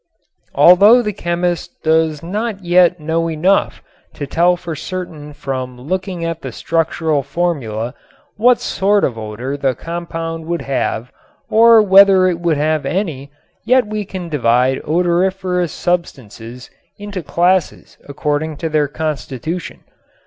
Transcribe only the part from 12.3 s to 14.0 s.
would have any, yet